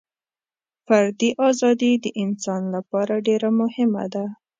فردي 0.85 1.29
ازادي 1.49 1.91
د 2.03 2.05
انسان 2.23 2.61
لپاره 2.75 3.13
ډېره 3.27 3.49
مهمه 3.61 4.05
ده. 4.13 4.25